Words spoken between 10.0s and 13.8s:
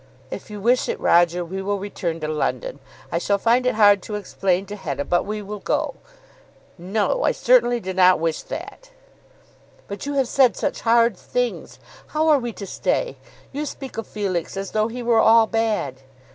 you have said such hard things! How are we to stay? You